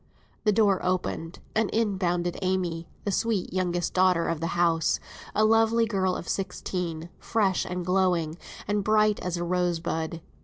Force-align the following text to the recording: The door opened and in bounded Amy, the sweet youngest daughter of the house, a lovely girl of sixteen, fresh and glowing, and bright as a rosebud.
The 0.45 0.51
door 0.51 0.83
opened 0.83 1.37
and 1.53 1.69
in 1.69 1.97
bounded 1.99 2.35
Amy, 2.41 2.87
the 3.03 3.11
sweet 3.11 3.53
youngest 3.53 3.93
daughter 3.93 4.27
of 4.29 4.39
the 4.39 4.47
house, 4.57 4.99
a 5.35 5.45
lovely 5.45 5.85
girl 5.85 6.15
of 6.15 6.27
sixteen, 6.27 7.09
fresh 7.19 7.65
and 7.65 7.85
glowing, 7.85 8.39
and 8.67 8.83
bright 8.83 9.19
as 9.19 9.37
a 9.37 9.43
rosebud. 9.43 10.21